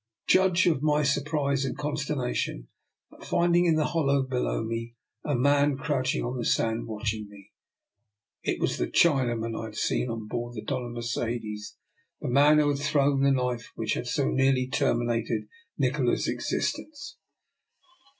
Judge 0.25 0.65
of 0.65 0.81
my 0.81 1.03
surprise 1.03 1.63
and 1.63 1.77
consternation 1.77 2.67
at 3.13 3.23
finding, 3.23 3.65
in 3.65 3.75
the 3.75 3.85
hollow 3.93 4.23
below 4.23 4.63
me, 4.63 4.95
a 5.23 5.35
man 5.35 5.77
crouching 5.77 6.23
on 6.25 6.35
the 6.39 6.43
sand, 6.43 6.87
watching 6.87 7.29
me. 7.29 7.51
// 7.99 8.59
was 8.59 8.79
tJie 8.79 8.91
Chinaman 8.93 9.55
I 9.61 9.65
had 9.65 9.75
seen 9.77 10.09
on 10.09 10.25
board 10.27 10.55
the 10.55 10.63
Dona 10.63 10.89
Mercedes, 10.89 11.75
tlie 12.19 12.31
man 12.31 12.57
who 12.57 12.69
had 12.69 12.79
thrown 12.79 13.21
the 13.21 13.29
knife 13.31 13.71
which 13.75 13.93
had 13.93 14.07
so 14.07 14.27
nearly 14.31 14.65
terminated 14.65 15.47
Nikola's 15.77 16.27
existence. 16.27 17.17